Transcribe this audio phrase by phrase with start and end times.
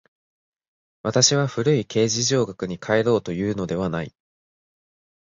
[1.03, 4.15] 私は古い形而上学に還ろうというのではない。